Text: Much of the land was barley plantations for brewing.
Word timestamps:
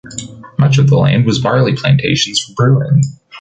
Much 0.57 0.79
of 0.79 0.89
the 0.89 0.97
land 0.97 1.27
was 1.27 1.37
barley 1.37 1.75
plantations 1.75 2.39
for 2.39 2.53
brewing. 2.53 3.03